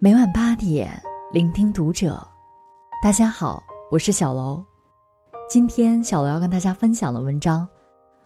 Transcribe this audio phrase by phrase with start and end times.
[0.00, 0.88] 每晚八点，
[1.32, 2.24] 聆听读者。
[3.02, 3.60] 大家好，
[3.90, 4.64] 我是小楼。
[5.50, 7.68] 今天小楼要跟大家分享的文章，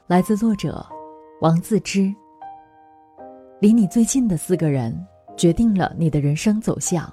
[0.06, 0.86] 来自作者
[1.40, 2.14] 王自知。
[3.58, 4.94] 离你最近的四个人，
[5.34, 7.10] 决定了你的人生走向。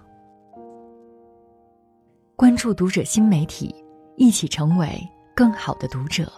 [2.35, 3.73] 关注读者新媒体，
[4.17, 5.01] 一起成为
[5.33, 6.29] 更好的读者。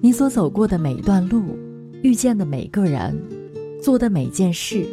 [0.00, 1.42] 你所走过的每一段路，
[2.04, 3.35] 遇见的每个人。
[3.80, 4.86] 做的每件事，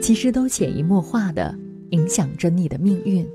[0.00, 1.56] 其实都潜移默化的
[1.90, 3.26] 影响着你的命运，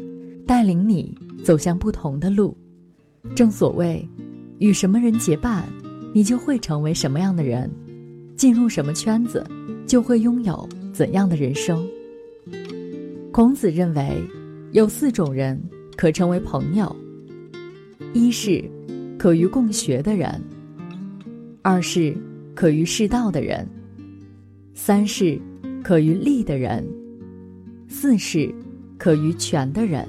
[0.45, 2.57] 带领你走向不同的路。
[3.35, 4.07] 正所谓，
[4.59, 5.67] 与什么人结伴，
[6.13, 7.69] 你就会成为什么样的人；
[8.35, 9.45] 进入什么圈子，
[9.85, 11.85] 就会拥有怎样的人生。
[13.31, 14.19] 孔子认为，
[14.71, 15.61] 有四种人
[15.95, 16.95] 可成为朋友：
[18.13, 18.63] 一是
[19.19, 20.41] 可与共学的人；
[21.61, 22.15] 二是
[22.55, 23.67] 可与适道的人。
[24.79, 25.41] 三是
[25.83, 26.87] 可于利的人，
[27.87, 28.53] 四是
[28.95, 30.07] 可于权的人。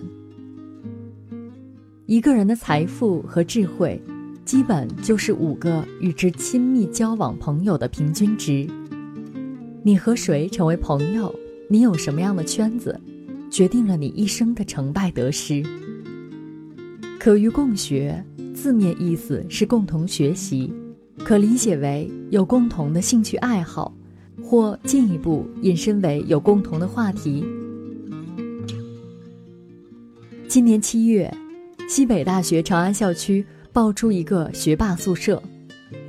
[2.05, 4.00] 一个人的财富和智慧，
[4.44, 8.69] 基本就是五个与之亲密交往朋友的平均值。
[9.83, 11.34] 你和谁成为朋友，
[11.70, 13.00] 你有什么样的圈子，
[13.50, 15.64] 决定了你一生的成败得失。
[17.19, 18.22] 可与共学，
[18.55, 20.70] 字面意思是共同学习，
[21.24, 23.94] 可理解为有共同的兴趣爱好。
[24.42, 27.44] 或进一步引申为有共同的话题。
[30.47, 31.33] 今年七月，
[31.89, 35.42] 西北大学长安校区爆出一个学霸宿舍，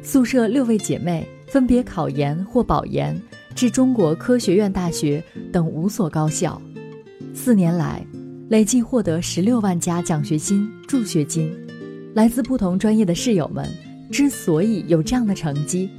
[0.02, 3.22] 宿舍六位姐妹分别考研或保研
[3.54, 5.22] 至中国科学院大学
[5.52, 6.62] 等五所高校，
[7.34, 8.06] 四年来
[8.50, 11.52] 累计获得十六万加奖学金、助学金。
[12.16, 13.70] 来自不同专业的室友们
[14.12, 15.90] 之所以有这样的成绩，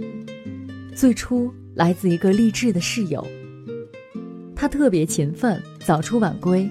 [0.95, 1.53] 最初。
[1.75, 3.25] 来自一个励志的室友，
[4.57, 6.69] 他特别勤奋，早出晚归，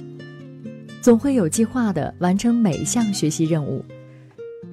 [1.02, 3.84] 总会有计划地完成每一项学习任务。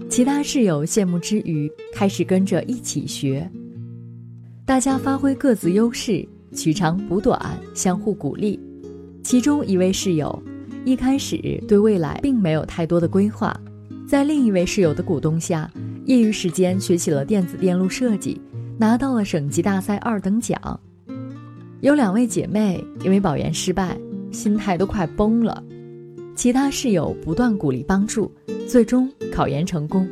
[0.08, 3.48] 其他室友羡慕之余，开始跟着一起学。
[4.64, 7.40] 大家发挥各自优势，取长补短，
[7.72, 8.58] 相互鼓励。
[9.22, 10.42] 其中一位室友
[10.84, 11.38] 一开始
[11.68, 13.58] 对未来并没有太多的规划，
[14.08, 15.70] 在另一位室友的鼓动下，
[16.04, 18.40] 业余时间学起了电子电路设计。
[18.78, 20.80] 拿到了省级大赛二等奖，
[21.80, 23.98] 有两位姐妹因为保研失败，
[24.30, 25.62] 心态都快崩了。
[26.34, 28.30] 其他室友不断鼓励帮助，
[28.68, 30.06] 最终考研成功。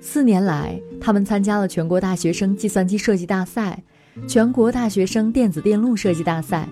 [0.00, 3.82] 四年来，他们参加了全国大学生计算机设计大赛、
[4.28, 6.68] 全国大学生电子电路设计大赛、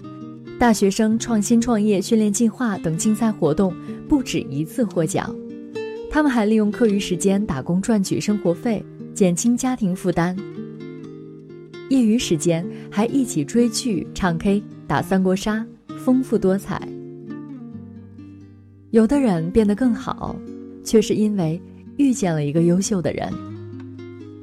[0.60, 3.74] 大学生创新创业训练计划等竞赛活动，
[4.08, 5.34] 不止一次获奖。
[6.08, 8.84] 他们还利用课余时间打工赚取生活费。
[9.20, 10.34] 减轻家庭负担。
[11.91, 15.62] 业余时间还一起追剧、唱 K、打三国杀，
[16.03, 16.88] 丰富多彩。
[18.92, 20.34] 有的人变得更好，
[20.82, 21.60] 却是因为
[21.98, 23.31] 遇见了一个优秀的人。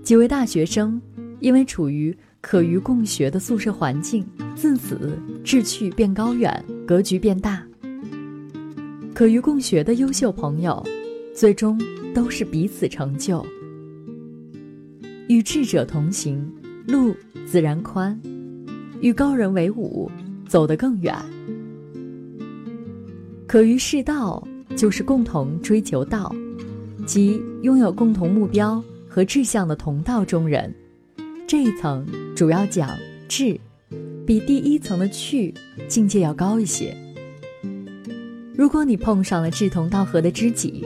[0.04, 1.02] 几位大学生
[1.40, 4.24] 因为处于可与共学的宿舍环境，
[4.56, 7.66] 自此志趣变高远，格局变大。
[9.16, 10.86] 可与共学的优秀朋友，
[11.34, 11.82] 最终
[12.14, 13.44] 都是彼此成就。
[15.28, 16.50] 与智者同行，
[16.88, 17.14] 路
[17.46, 18.18] 自然宽；
[19.02, 20.10] 与高人为伍，
[20.48, 21.14] 走得更远。
[23.46, 24.46] 可于世道，
[24.76, 26.34] 就是共同追求道，
[27.06, 30.74] 即拥有共同目标和志向的同道中人。
[31.46, 32.06] 这一层
[32.36, 32.90] 主要讲
[33.28, 33.60] 智，
[34.26, 35.54] 比第一层的趣
[35.90, 36.96] 境界要高一些。
[38.54, 40.86] 如果你碰上了志同道合的知己，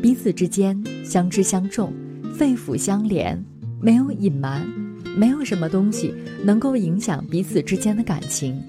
[0.00, 1.92] 彼此之间相知相重，
[2.32, 3.44] 肺腑相连。
[3.80, 4.66] 没有隐瞒，
[5.16, 6.14] 没有什么东西
[6.44, 8.62] 能够影响彼此之间的感情。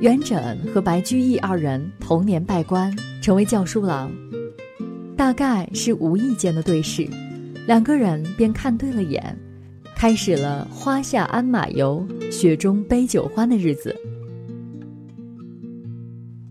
[0.00, 4.12] 元稹和白居易二人同年拜官，成为教书郎，
[5.16, 7.08] 大概是无意间的对视，
[7.66, 9.36] 两个人便看对了眼，
[9.96, 13.96] 开始了花下鞍马游，雪中杯酒欢的日子。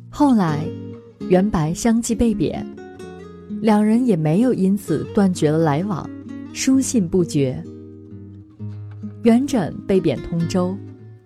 [0.10, 0.66] 后来，
[1.30, 2.66] 元白相继被贬，
[3.62, 6.10] 两人也没有因此断绝了来往。
[6.58, 7.64] 书信不绝。
[9.22, 10.76] 元稹被贬通州，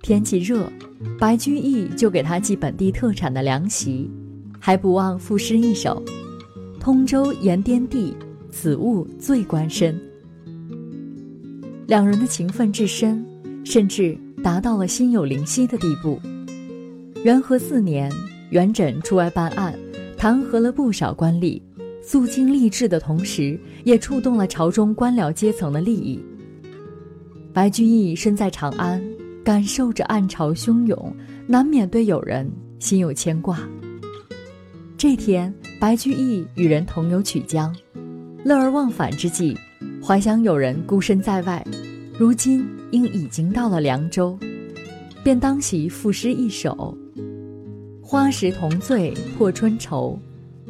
[0.02, 0.70] 天气热，
[1.18, 4.12] 白居易就给他寄本地特产的凉席，
[4.60, 6.04] 还不忘赋诗一首
[6.82, 8.14] ：“通州盐颠地，
[8.52, 9.98] 此物最关身。”
[11.88, 13.26] 两人的情分至深，
[13.64, 16.20] 甚至达到了心有灵犀的地步。
[17.24, 18.12] 元和四年，
[18.50, 19.80] 元稹出外办案，
[20.18, 21.62] 弹劾了不少官吏。
[22.02, 26.20] 肃清吏治的同时，也触动了朝中官僚阶层的利益。
[27.54, 29.02] 白居易身在长安，
[29.44, 31.16] 感受着暗潮汹涌，
[31.48, 32.50] 难免对友人
[32.80, 33.60] 心有牵挂。
[34.98, 37.76] 这天，白居易与人同游曲江，
[38.44, 39.58] 乐而忘返之际，
[40.02, 41.66] 怀想友人孤身在外，
[42.18, 44.38] 如今应已经到了凉州，
[45.24, 46.98] 便当席赋诗一首
[48.02, 50.20] ：“花时同醉破春愁，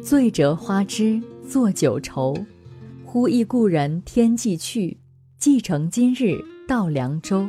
[0.02, 2.34] 醉折花枝作酒愁。
[3.04, 4.96] 忽忆故人天际去，
[5.38, 7.48] 寄承今日到凉州。”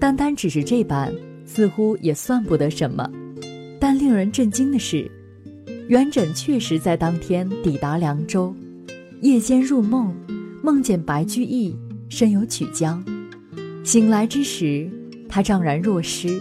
[0.00, 1.12] 单单只是这般，
[1.44, 3.08] 似乎也算不得什么。
[3.78, 5.10] 但令人震惊的是，
[5.88, 8.54] 元稹确实在当天抵达凉州，
[9.20, 10.16] 夜间入梦，
[10.62, 11.76] 梦见白居易
[12.08, 13.04] 身游曲江。
[13.84, 14.90] 醒来之时，
[15.28, 16.40] 他怅然若失，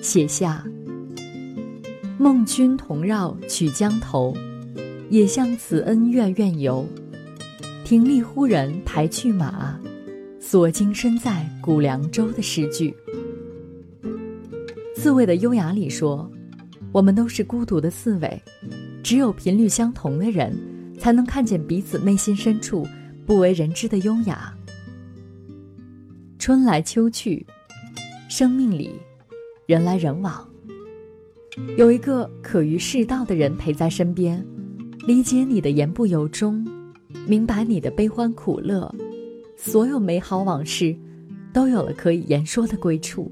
[0.00, 0.64] 写下
[2.22, 4.32] ：“梦君同绕曲江头，
[5.10, 6.86] 也向慈恩院院游。
[7.84, 9.76] 亭立忽人排去马。”
[10.38, 12.94] 所经身在古凉州的诗句，
[14.94, 16.30] 刺猬的优雅里说
[16.92, 18.40] ：“我们都是孤独的刺猬，
[19.02, 20.56] 只有频率相同的人，
[21.00, 22.86] 才能看见彼此内心深处
[23.26, 24.54] 不为人知的优雅。”
[26.38, 27.44] 春来秋去，
[28.28, 28.92] 生命里
[29.66, 30.48] 人来人往，
[31.76, 34.44] 有一个可于世道的人陪在身边，
[35.06, 36.66] 理解你的言不由衷，
[37.26, 38.90] 明白你的悲欢苦乐。
[39.56, 40.96] 所有美好往事，
[41.52, 43.30] 都有了可以言说的归处。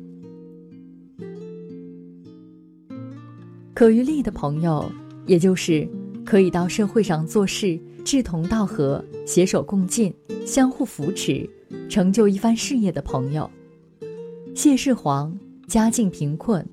[3.72, 4.90] 可于利的朋友，
[5.26, 5.88] 也就是
[6.25, 10.14] 可以到社会上做事，志同道合，携手共进，
[10.44, 11.49] 相互扶持，
[11.88, 13.50] 成就一番事业的朋友。
[14.55, 15.34] 谢世煌
[15.67, 16.64] 家境贫困，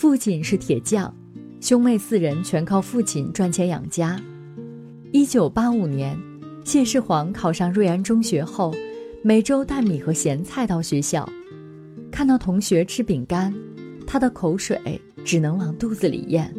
[0.00, 1.14] 父亲是铁匠，
[1.60, 4.18] 兄妹四人全靠父亲赚钱养家。
[5.12, 6.18] 一九八五年，
[6.64, 8.74] 谢世煌考上瑞安中学后。
[9.22, 11.28] 每周带米和咸菜到学校，
[12.10, 13.54] 看到同学吃饼干，
[14.06, 16.50] 他的口水只能往肚子里咽。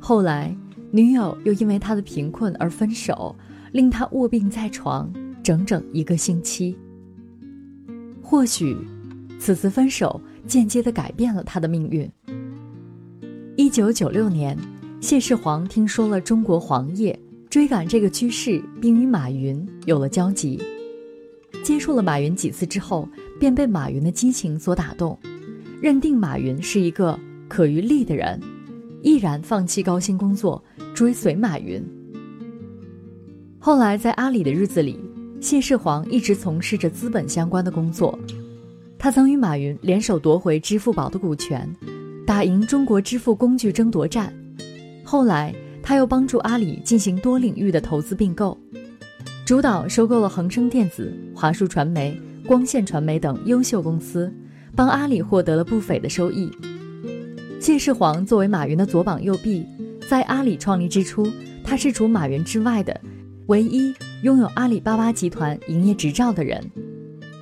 [0.00, 0.52] 后来，
[0.90, 3.36] 女友又因为他的贫困而分手，
[3.70, 5.08] 令他卧病在床
[5.40, 6.76] 整整一个星期。
[8.20, 8.76] 或许，
[9.38, 12.10] 此次分手间接的改变了他的命运。
[13.56, 14.58] 一九九六年，
[15.00, 17.18] 谢世煌听说了中国黄页，
[17.48, 20.60] 追赶这个趋势，并与马云有了交集。
[21.62, 23.08] 接触了马云几次之后，
[23.38, 25.18] 便被马云的激情所打动，
[25.80, 27.18] 认定马云是一个
[27.48, 28.40] 可于利的人，
[29.02, 30.62] 毅然放弃高薪工作，
[30.94, 31.82] 追随马云。
[33.58, 34.98] 后来在阿里的日子里，
[35.40, 38.18] 谢世煌一直从事着资本相关的工作，
[39.04, 41.70] 他曾与马云联手夺回支付宝的股权，
[42.26, 44.32] 打赢中国支付工具争夺战。
[45.04, 48.58] 后来他又帮助阿里进行多领域的投资并购。
[49.44, 54.32] 主导收购了恒生电子、华数传媒、光线传媒等优秀公司，
[54.74, 56.50] 帮阿里获得了不菲的收益。
[57.60, 59.66] 谢世煌作为马云的左膀右臂，
[60.08, 61.30] 在阿里创立之初，
[61.62, 62.98] 他是除马云之外的
[63.48, 63.92] 唯一
[64.22, 66.58] 拥有阿里巴巴集团营业执照的人。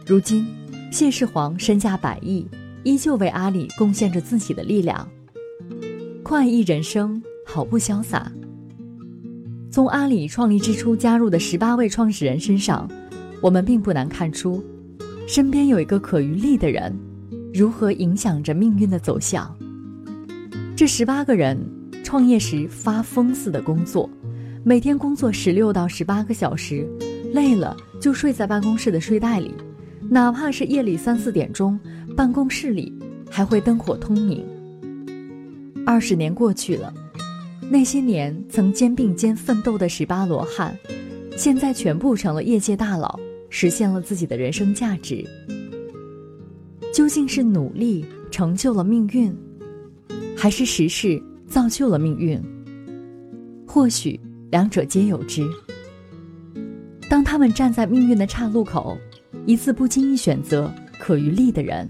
[0.04, 0.44] 如今，
[0.92, 2.46] 谢世煌身价百亿，
[2.84, 5.08] 依旧为阿里贡献着自己的力量。
[6.22, 8.30] 快意人生，好不潇洒。
[9.70, 12.86] 从阿里创立之初加入的十八位创始人身上，
[13.40, 14.62] 我们并不难看出，
[15.26, 16.94] 身边有一个可于利的人，
[17.54, 19.50] 如何影响着命运的走向。
[20.76, 21.58] 这十八个人
[22.04, 24.10] 创业时发疯似的工作，
[24.62, 26.86] 每天工作十六到十八个小时，
[27.32, 29.54] 累了就睡在办公室的睡袋里，
[30.12, 31.80] 哪怕是夜里三四点钟，
[32.14, 32.92] 办公室里
[33.30, 34.44] 还会灯火通明。
[35.86, 36.92] 二十年过去了。
[37.70, 40.76] 那些年曾肩并肩奋斗的十八罗汉，
[41.34, 45.26] 现在全部成了业界大佬，实现了自己的人生价值。
[46.92, 49.34] 究竟是努力成就了命运，
[50.36, 52.38] 还是时势造就了命运？
[53.66, 55.42] 或许两者皆有之。
[57.08, 58.98] 当他们站在命运的岔路口，
[59.46, 61.88] 一次不经意选择可于利的人，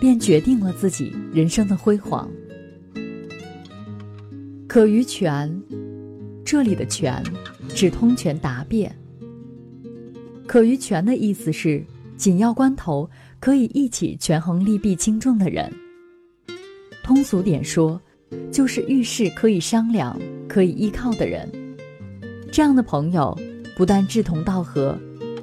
[0.00, 2.28] 便决定了自己人生的辉煌。
[4.66, 5.62] 可于权，
[6.44, 7.22] 这里的权
[7.74, 8.94] 指通权达变。
[10.46, 11.84] 可于权的意思是
[12.16, 15.72] 紧要关头可以一起权衡利弊轻重的人。
[17.02, 18.00] 通俗点说，
[18.50, 21.50] 就是遇事可以商量、可以依靠的人。
[22.50, 23.38] 这样的朋友
[23.76, 24.98] 不但志同道合，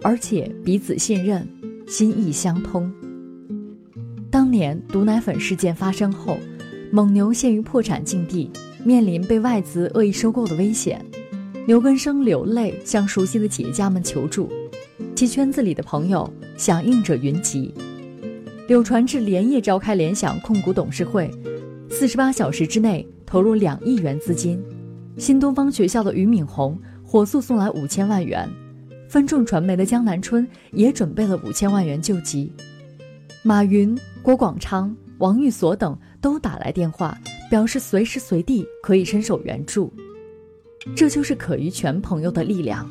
[0.05, 1.47] 而且彼此信任、
[1.87, 2.93] 心意相通。
[4.29, 6.37] 当年毒奶粉事件发生后，
[6.91, 8.51] 蒙牛陷于破产境地。
[8.83, 11.03] 面临被外资恶意收购的危险，
[11.65, 14.47] 牛根生流泪向熟悉的企业家们求助，
[15.15, 17.73] 其圈子里的朋友响应者云集。
[18.67, 21.31] 柳传志连夜召开联想控股董事会，
[21.89, 24.63] 四十八小时之内投入两亿元资金。
[25.17, 28.47] 新东方学校的俞敏洪火速送来五千万元，
[29.15, 32.51] 分众传媒的江南春也准备了五千万元救急。
[33.43, 37.17] 马云、郭广昌、王玉锁等都打来电话，
[37.49, 39.89] 表示随时随地可以伸手援助。
[40.97, 42.85] 这就是可于全朋友的力量，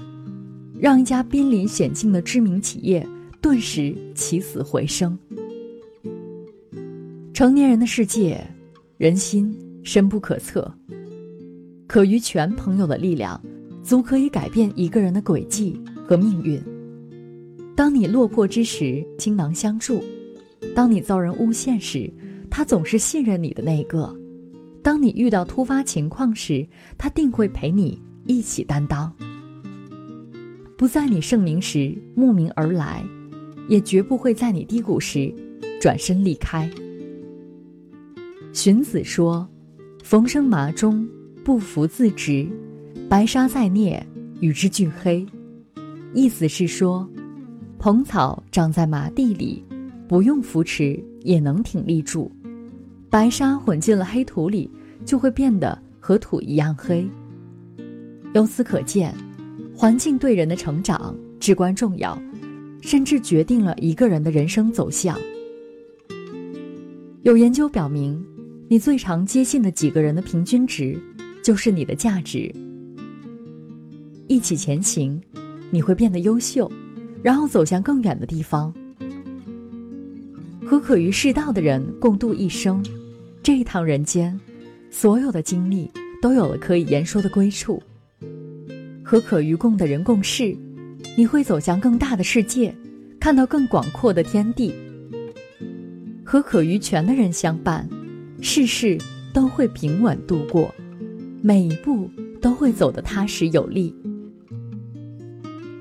[0.81, 3.07] 让一家濒临险境的知名企业
[3.43, 5.19] 顿时起死回生。
[7.35, 8.43] 成年人的世界，
[8.97, 10.75] 人心深不可测。
[11.87, 13.39] 可于全朋友的力量，
[13.83, 16.63] 足可以改变一个人的轨迹和命运。
[17.77, 20.01] 当你落魄之时，倾囊相助；
[20.75, 22.13] 当你遭人诬陷时，
[22.51, 24.09] 他总是信任你的那个；
[24.83, 29.13] 当你遇到突发情况时，他定会陪你一起担当。
[30.77, 33.05] 不在你盛名时慕名而来，
[33.69, 35.35] 也绝不会在你低谷时
[35.81, 36.71] 转身离开。
[38.53, 39.49] 荀子说
[40.05, 41.09] ：“逢生麻中，
[41.45, 42.47] 不服自直；
[43.09, 44.05] 白沙在涅，
[44.41, 45.27] 与之俱黑。”
[46.15, 47.07] 意思是说，
[47.79, 49.63] 蓬草长在麻地里，
[50.09, 52.31] 不用扶持也能挺立住；
[53.11, 54.71] 白沙混进了黑土里，
[55.05, 57.07] 就会变得和土一样黑。
[58.33, 59.15] 由此可见，
[59.77, 62.17] 环境对人的成长至关重要，
[62.81, 65.19] 甚至决定了一个人的人生走向。
[67.23, 68.25] 有研究表明。
[68.67, 70.99] 你最常接近的几个人的平均值，
[71.43, 72.51] 就是你的价值。
[74.27, 75.21] 一起前行，
[75.75, 76.71] 你会变得优秀，
[77.21, 78.73] 然后走向更远的地方。
[80.65, 82.81] 和可于世道的人共度一生，
[83.43, 84.39] 这一趟人间，
[84.89, 85.91] 所有的经历
[86.23, 87.83] 都有了可以言说的归处。
[89.03, 90.57] 和可于共的人共事，
[91.17, 92.73] 你会走向更大的世界，
[93.19, 94.73] 看到更广阔的天地。
[96.25, 97.85] 和可于全的人相伴。
[98.41, 98.97] 事事
[99.33, 100.73] 都会平稳度过，
[101.43, 102.09] 每一步
[102.41, 103.93] 都会走得踏实有力。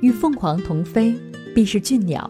[0.04, 1.16] 与凤凰同飞，
[1.56, 2.30] 必是俊鸟；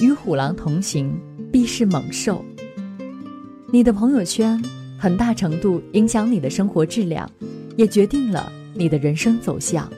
[0.00, 1.16] 与虎狼同行，
[1.52, 2.44] 必是猛兽。
[3.70, 4.60] 你的朋友圈
[4.98, 7.30] 很大程度影响你的生活质量，
[7.76, 9.88] 也决定了你的人生走向。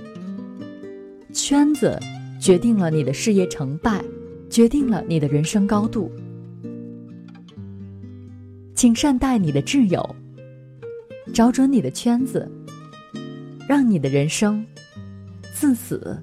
[1.33, 1.99] 圈子
[2.39, 4.05] 决定了你的事业成败，
[4.51, 6.13] 决定了你的人生高度。
[8.75, 10.15] 请善待你的挚友，
[11.33, 12.47] 找准你的圈子，
[13.67, 14.63] 让你的人生
[15.55, 16.23] 自此